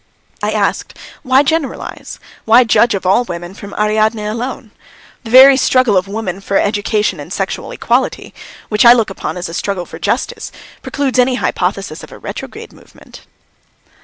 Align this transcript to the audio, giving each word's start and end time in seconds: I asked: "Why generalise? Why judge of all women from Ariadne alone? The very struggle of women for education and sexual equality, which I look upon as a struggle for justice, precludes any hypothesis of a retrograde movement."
I 0.41 0.51
asked: 0.53 0.97
"Why 1.21 1.43
generalise? 1.43 2.17
Why 2.45 2.63
judge 2.63 2.95
of 2.95 3.05
all 3.05 3.23
women 3.23 3.53
from 3.53 3.75
Ariadne 3.75 4.25
alone? 4.25 4.71
The 5.23 5.29
very 5.29 5.55
struggle 5.57 5.95
of 5.95 6.07
women 6.07 6.41
for 6.41 6.57
education 6.57 7.19
and 7.19 7.31
sexual 7.31 7.69
equality, 7.71 8.33
which 8.67 8.83
I 8.83 8.93
look 8.93 9.11
upon 9.11 9.37
as 9.37 9.47
a 9.47 9.53
struggle 9.53 9.85
for 9.85 9.99
justice, 9.99 10.51
precludes 10.81 11.19
any 11.19 11.35
hypothesis 11.35 12.01
of 12.03 12.11
a 12.11 12.17
retrograde 12.17 12.73
movement." 12.73 13.27